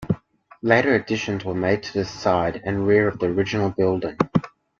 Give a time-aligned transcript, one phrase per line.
[0.63, 4.17] Later additions were made to the side and rear of the original building.